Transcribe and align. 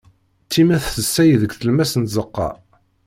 Times 0.51 0.83
tessaɣ 0.95 1.31
deg 1.41 1.51
tlemmast 1.59 1.95
n 1.97 2.03
tzeqqa. 2.05 2.49